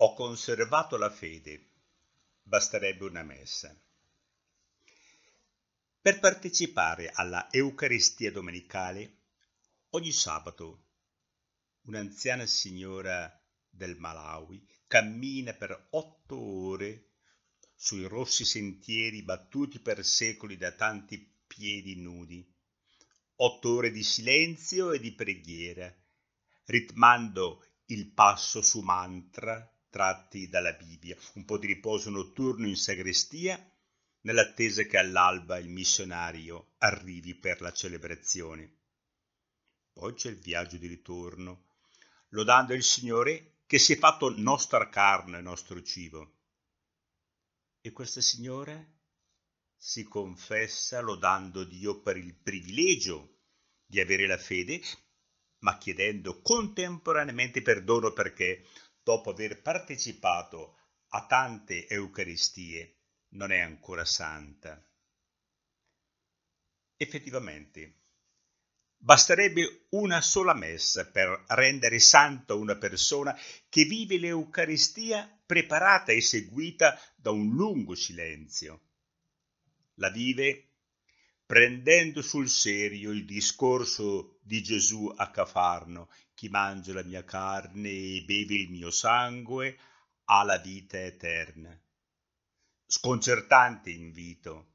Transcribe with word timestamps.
Ho 0.00 0.12
conservato 0.12 0.98
la 0.98 1.08
fede, 1.08 1.70
basterebbe 2.42 3.04
una 3.04 3.22
messa. 3.22 3.74
Per 6.02 6.20
partecipare 6.20 7.10
alla 7.14 7.50
Eucaristia 7.50 8.30
domenicale, 8.30 9.20
ogni 9.90 10.12
sabato 10.12 10.84
un'anziana 11.84 12.44
signora 12.44 13.42
del 13.70 13.96
Malawi 13.96 14.68
cammina 14.86 15.54
per 15.54 15.86
otto 15.92 16.38
ore 16.38 17.12
sui 17.74 18.04
rossi 18.04 18.44
sentieri 18.44 19.22
battuti 19.22 19.78
per 19.78 20.04
secoli 20.04 20.58
da 20.58 20.72
tanti 20.72 21.18
piedi 21.46 21.96
nudi, 21.96 22.46
otto 23.36 23.76
ore 23.76 23.90
di 23.90 24.02
silenzio 24.02 24.92
e 24.92 25.00
di 25.00 25.14
preghiera, 25.14 25.90
ritmando 26.66 27.64
il 27.86 28.12
passo 28.12 28.60
su 28.60 28.80
mantra 28.80 29.70
tratti 29.96 30.46
dalla 30.46 30.74
Bibbia, 30.74 31.16
un 31.36 31.46
po' 31.46 31.56
di 31.56 31.66
riposo 31.66 32.10
notturno 32.10 32.66
in 32.66 32.76
sagrestia, 32.76 33.58
nell'attesa 34.20 34.82
che 34.82 34.98
all'alba 34.98 35.56
il 35.56 35.70
missionario 35.70 36.74
arrivi 36.78 37.34
per 37.34 37.62
la 37.62 37.72
celebrazione. 37.72 38.76
Poi 39.94 40.12
c'è 40.12 40.28
il 40.28 40.36
viaggio 40.36 40.76
di 40.76 40.86
ritorno, 40.86 41.68
lodando 42.30 42.74
il 42.74 42.82
Signore 42.82 43.60
che 43.64 43.78
si 43.78 43.94
è 43.94 43.96
fatto 43.96 44.28
nostra 44.36 44.86
carne, 44.90 45.40
nostro 45.40 45.82
cibo. 45.82 46.40
E 47.80 47.90
questa 47.92 48.20
signora 48.20 48.78
si 49.74 50.04
confessa 50.04 51.00
lodando 51.00 51.64
Dio 51.64 52.02
per 52.02 52.18
il 52.18 52.34
privilegio 52.34 53.38
di 53.86 53.98
avere 53.98 54.26
la 54.26 54.36
fede, 54.36 54.82
ma 55.60 55.78
chiedendo 55.78 56.42
contemporaneamente 56.42 57.62
perdono 57.62 58.12
perché 58.12 58.62
dopo 59.06 59.30
aver 59.30 59.62
partecipato 59.62 60.76
a 61.10 61.26
tante 61.26 61.86
Eucaristie, 61.86 62.96
non 63.34 63.52
è 63.52 63.60
ancora 63.60 64.04
santa. 64.04 64.84
Effettivamente, 66.96 68.00
basterebbe 68.96 69.86
una 69.90 70.20
sola 70.20 70.54
messa 70.54 71.08
per 71.08 71.44
rendere 71.50 72.00
santa 72.00 72.54
una 72.54 72.74
persona 72.74 73.38
che 73.68 73.84
vive 73.84 74.18
l'Eucaristia 74.18 75.40
preparata 75.46 76.10
e 76.10 76.20
seguita 76.20 77.00
da 77.14 77.30
un 77.30 77.54
lungo 77.54 77.94
silenzio. 77.94 78.80
La 79.98 80.10
vive 80.10 80.65
prendendo 81.46 82.22
sul 82.22 82.48
serio 82.48 83.12
il 83.12 83.24
discorso 83.24 84.40
di 84.42 84.62
Gesù 84.62 85.12
a 85.16 85.30
Cafarno, 85.30 86.10
chi 86.34 86.48
mangia 86.48 86.92
la 86.92 87.04
mia 87.04 87.24
carne 87.24 87.88
e 87.88 88.24
beve 88.26 88.54
il 88.54 88.68
mio 88.68 88.90
sangue 88.90 89.78
ha 90.24 90.42
la 90.42 90.58
vita 90.58 91.00
eterna. 91.00 91.80
Sconcertante 92.84 93.90
invito 93.90 94.74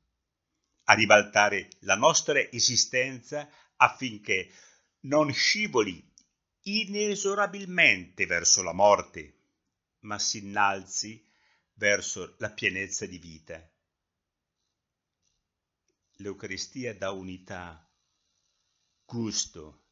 a 0.85 0.93
ribaltare 0.93 1.67
la 1.79 1.95
nostra 1.95 2.39
esistenza 2.39 3.49
affinché 3.75 4.49
non 5.01 5.31
scivoli 5.33 6.09
inesorabilmente 6.63 8.25
verso 8.25 8.63
la 8.63 8.73
morte, 8.73 9.39
ma 10.01 10.17
si 10.17 10.37
innalzi 10.37 11.29
verso 11.73 12.35
la 12.37 12.49
pienezza 12.49 13.05
di 13.05 13.17
vita 13.17 13.70
l'Eucaristia 16.21 16.93
dà 16.93 17.11
unità, 17.11 17.85
gusto 19.05 19.85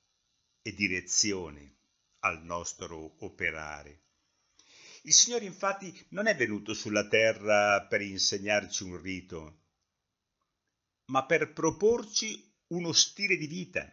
e 0.61 0.73
direzione 0.73 1.77
al 2.19 2.44
nostro 2.44 3.16
operare. 3.19 4.03
Il 5.03 5.13
Signore 5.13 5.45
infatti 5.45 6.05
non 6.09 6.27
è 6.27 6.36
venuto 6.36 6.73
sulla 6.73 7.08
terra 7.08 7.86
per 7.88 8.02
insegnarci 8.02 8.83
un 8.83 9.02
rito, 9.02 9.59
ma 11.05 11.26
per 11.26 11.52
proporci 11.53 12.48
uno 12.67 12.92
stile 12.93 13.36
di 13.36 13.48
vita, 13.48 13.92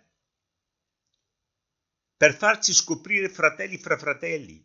per 2.16 2.34
farci 2.34 2.72
scoprire 2.72 3.28
fratelli 3.28 3.78
fra 3.78 3.96
fratelli, 3.96 4.62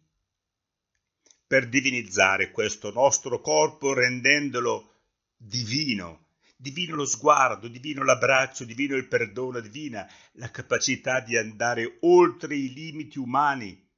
per 1.45 1.69
divinizzare 1.69 2.51
questo 2.51 2.91
nostro 2.91 3.39
corpo 3.39 3.93
rendendolo 3.93 4.89
divino 5.35 6.30
divino 6.61 6.95
lo 6.95 7.05
sguardo, 7.05 7.67
divino 7.67 8.03
l'abbraccio, 8.03 8.65
divino 8.65 8.95
il 8.95 9.07
perdono, 9.07 9.59
divina 9.59 10.07
la 10.33 10.51
capacità 10.51 11.19
di 11.19 11.35
andare 11.35 11.97
oltre 12.01 12.55
i 12.55 12.71
limiti 12.71 13.17
umani, 13.17 13.89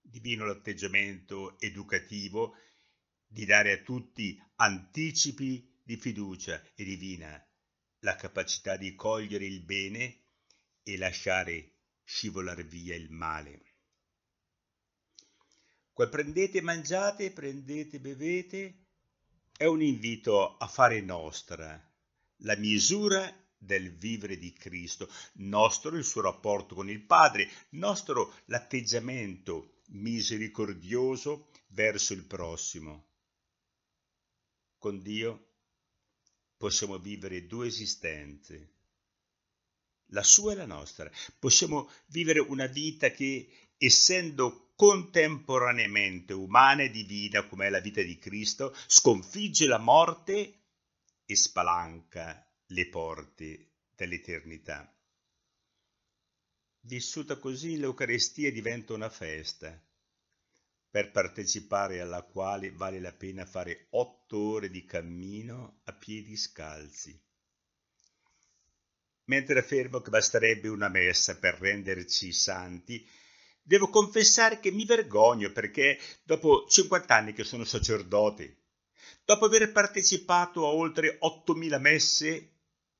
divino 0.00 0.44
l'atteggiamento 0.44 1.60
educativo 1.60 2.56
di 3.24 3.44
dare 3.44 3.72
a 3.72 3.82
tutti 3.82 4.36
anticipi 4.56 5.78
di 5.80 5.96
fiducia 5.96 6.60
e 6.74 6.82
divina 6.82 7.40
la 8.00 8.16
capacità 8.16 8.76
di 8.76 8.96
cogliere 8.96 9.46
il 9.46 9.62
bene 9.62 10.22
e 10.82 10.98
lasciare 10.98 11.70
scivolare 12.02 12.64
via 12.64 12.96
il 12.96 13.12
male. 13.12 13.62
Quel 15.92 16.08
prendete 16.08 16.58
e 16.58 16.62
mangiate, 16.62 17.30
prendete 17.30 17.96
e 17.96 18.00
bevete, 18.00 18.86
è 19.56 19.66
un 19.66 19.80
invito 19.80 20.56
a 20.56 20.66
fare 20.66 21.00
nostra 21.00 21.90
la 22.42 22.56
misura 22.56 23.32
del 23.56 23.94
vivere 23.94 24.38
di 24.38 24.52
Cristo, 24.52 25.08
nostro 25.34 25.96
il 25.96 26.04
suo 26.04 26.22
rapporto 26.22 26.74
con 26.74 26.88
il 26.90 27.00
Padre, 27.00 27.48
nostro 27.70 28.34
l'atteggiamento 28.46 29.80
misericordioso 29.88 31.50
verso 31.68 32.12
il 32.12 32.24
prossimo. 32.24 33.06
Con 34.78 35.00
Dio 35.00 35.46
possiamo 36.56 36.98
vivere 36.98 37.46
due 37.46 37.68
esistenze, 37.68 38.70
la 40.06 40.22
sua 40.22 40.52
e 40.52 40.56
la 40.56 40.66
nostra. 40.66 41.10
Possiamo 41.38 41.90
vivere 42.06 42.40
una 42.40 42.66
vita 42.66 43.10
che, 43.10 43.48
essendo 43.78 44.72
contemporaneamente 44.74 46.32
umana 46.32 46.82
e 46.82 46.90
divina 46.90 47.46
come 47.46 47.66
è 47.66 47.70
la 47.70 47.80
vita 47.80 48.02
di 48.02 48.18
Cristo, 48.18 48.74
sconfigge 48.86 49.66
la 49.66 49.78
morte 49.78 50.61
e 51.32 51.36
spalanca 51.36 52.46
le 52.66 52.88
porte 52.88 53.70
dell'eternità. 53.94 54.94
Vissuta 56.80 57.36
così 57.36 57.78
l'Eucarestia 57.78 58.50
diventa 58.50 58.92
una 58.92 59.08
festa, 59.08 59.80
per 60.90 61.10
partecipare 61.10 62.00
alla 62.00 62.22
quale 62.22 62.70
vale 62.70 63.00
la 63.00 63.12
pena 63.12 63.46
fare 63.46 63.86
otto 63.90 64.36
ore 64.36 64.68
di 64.68 64.84
cammino 64.84 65.80
a 65.84 65.92
piedi 65.94 66.36
scalzi. 66.36 67.18
Mentre 69.24 69.60
affermo 69.60 70.00
che 70.00 70.10
basterebbe 70.10 70.68
una 70.68 70.88
messa 70.88 71.38
per 71.38 71.54
renderci 71.54 72.32
santi, 72.32 73.08
devo 73.62 73.88
confessare 73.88 74.60
che 74.60 74.70
mi 74.70 74.84
vergogno 74.84 75.50
perché 75.50 75.98
dopo 76.24 76.66
50 76.68 77.14
anni 77.14 77.32
che 77.32 77.44
sono 77.44 77.64
sacerdote 77.64 78.61
Dopo 79.24 79.44
aver 79.44 79.70
partecipato 79.72 80.66
a 80.66 80.70
oltre 80.70 81.18
8.000 81.20 81.80
messe 81.80 82.52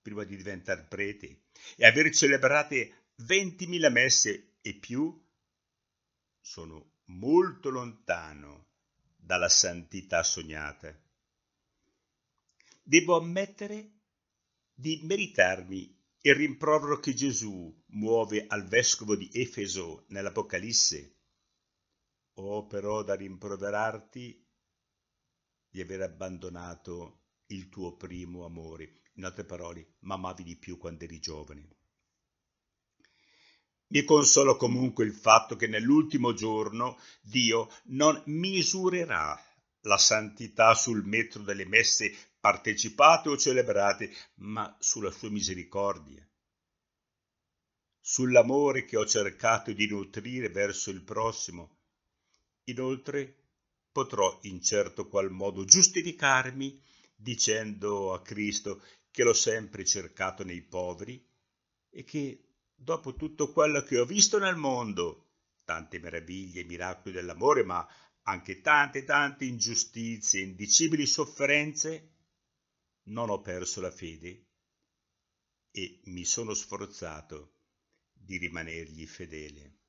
prima 0.03 0.25
di 0.25 0.37
diventare 0.37 0.83
prete 0.83 1.45
e 1.77 1.87
aver 1.87 2.13
celebrate 2.13 3.11
20.000 3.21 3.91
messe 3.91 4.57
e 4.61 4.75
più, 4.75 5.21
sono 6.41 6.97
molto 7.07 7.71
lontano 7.71 8.67
dalla 9.17 9.49
santità 9.49 10.23
sognata. 10.23 10.97
Devo 12.83 13.17
ammettere 13.17 13.93
di 14.75 15.01
meritarmi 15.05 16.01
il 16.23 16.35
rimprovero 16.35 16.99
che 16.99 17.15
Gesù 17.15 17.83
muove 17.87 18.47
al 18.49 18.67
vescovo 18.67 19.15
di 19.15 19.29
Efeso 19.33 20.05
nell'Apocalisse. 20.09 21.17
Ho 22.35 22.67
però 22.67 23.03
da 23.03 23.15
rimproverarti 23.15 24.45
di 25.73 25.81
aver 25.81 26.03
abbandonato 26.03 27.23
il 27.47 27.71
tuo 27.71 27.97
primo 27.97 28.45
amore. 28.45 29.01
In 29.15 29.25
altre 29.25 29.45
parole, 29.45 29.95
m'amavi 30.01 30.45
di 30.45 30.57
più 30.57 30.77
quando 30.77 31.05
eri 31.05 31.19
giovane. 31.19 31.77
Mi 33.89 34.05
consola 34.05 34.55
comunque 34.55 35.05
il 35.05 35.13
fatto 35.13 35.57
che 35.57 35.67
nell'ultimo 35.67 36.35
giorno 36.35 36.99
Dio 37.23 37.71
non 37.87 38.23
misurerà 38.27 39.39
la 39.83 39.99
santità 39.99 40.75
sul 40.75 41.05
metro 41.05 41.43
delle 41.43 41.67
messe 41.67 42.15
partecipate 42.39 43.31
o 43.31 43.37
celebrate, 43.37 44.15
ma 44.37 44.75
sulla 44.79 45.11
sua 45.11 45.31
misericordia, 45.31 46.27
sull'amore 48.01 48.85
che 48.85 48.97
ho 48.97 49.07
cercato 49.07 49.73
di 49.73 49.87
nutrire 49.87 50.49
verso 50.49 50.91
il 50.91 51.03
prossimo. 51.03 51.79
Inoltre, 52.65 53.42
potrò 53.93 54.39
in 54.43 54.63
certo 54.63 55.07
qual 55.07 55.31
modo 55.31 55.65
giustificarmi 55.65 56.83
dicendo 57.15 58.15
a 58.15 58.23
Cristo 58.23 58.83
che 59.11 59.23
l'ho 59.23 59.35
sempre 59.35 59.85
cercato 59.85 60.43
nei 60.43 60.63
poveri 60.63 61.25
e 61.91 62.03
che 62.03 62.47
dopo 62.75 63.15
tutto 63.15 63.53
quello 63.53 63.83
che 63.83 63.99
ho 63.99 64.07
visto 64.07 64.39
nel 64.39 64.57
mondo, 64.57 65.35
tante 65.65 66.01
meraviglie 66.01 66.63
e 66.63 66.65
miracoli 66.65 67.15
dell'amore, 67.15 67.63
ma 67.63 67.87
anche 68.23 68.61
tante 68.61 69.05
tante 69.05 69.45
ingiustizie, 69.45 70.41
indicibili 70.41 71.07
sofferenze, 71.07 72.11
non 73.05 73.31
ho 73.31 73.41
perso 73.41 73.81
la 73.81 73.91
fede 73.91 74.47
e 75.71 76.01
mi 76.05 76.25
sono 76.25 76.55
sforzato 76.55 77.57
di 78.13 78.37
rimanergli 78.39 79.07
fedele. 79.07 79.82